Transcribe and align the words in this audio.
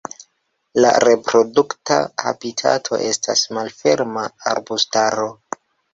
La 0.85 0.93
reprodukta 1.03 1.99
habitato 2.31 2.99
estas 3.11 3.45
malferma 3.59 4.25
arbustaro. 4.55 5.29